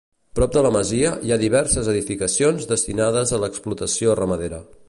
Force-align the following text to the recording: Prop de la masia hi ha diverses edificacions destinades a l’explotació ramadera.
Prop 0.37 0.53
de 0.53 0.63
la 0.67 0.71
masia 0.75 1.11
hi 1.27 1.33
ha 1.33 1.37
diverses 1.43 1.91
edificacions 1.93 2.67
destinades 2.75 3.37
a 3.39 3.43
l’explotació 3.45 4.21
ramadera. 4.23 4.65